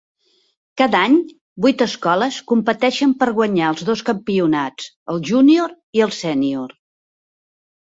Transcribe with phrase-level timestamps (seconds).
[0.81, 1.17] Cada any,
[1.65, 6.77] vuit escoles competeixen per guanyar els dos campionats: el júnior i el sénior.